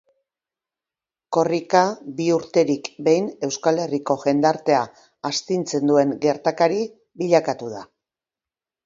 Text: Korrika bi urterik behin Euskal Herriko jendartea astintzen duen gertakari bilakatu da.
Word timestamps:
Korrika 1.35 1.81
bi 2.21 2.25
urterik 2.35 2.89
behin 3.07 3.27
Euskal 3.49 3.81
Herriko 3.83 4.15
jendartea 4.23 4.79
astintzen 5.31 5.87
duen 5.93 6.15
gertakari 6.25 6.81
bilakatu 7.25 7.71
da. 7.77 7.85